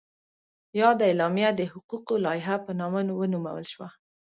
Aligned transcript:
یاده 0.81 1.03
اعلامیه 1.09 1.49
د 1.55 1.61
حقوقو 1.71 2.13
لایحه 2.25 2.55
په 2.65 2.71
نامه 2.79 3.01
ونومول 3.19 3.65
شوه. 3.73 3.87